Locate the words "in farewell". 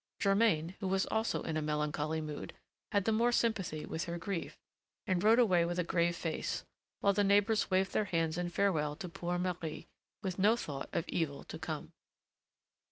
8.35-8.95